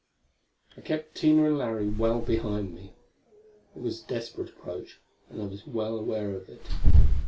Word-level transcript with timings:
]I 0.77 0.81
kept 0.81 1.13
Tina 1.13 1.43
and 1.45 1.59
Larry 1.59 1.87
well 1.87 2.21
behind 2.21 2.73
me. 2.73 2.93
It 3.75 3.83
was 3.83 4.03
a 4.03 4.07
desperate 4.07 4.49
approach, 4.49 4.99
and 5.29 5.39
I 5.39 5.45
was 5.45 5.67
well 5.67 5.95
aware 5.95 6.31
of 6.31 6.49
it. 6.49 6.63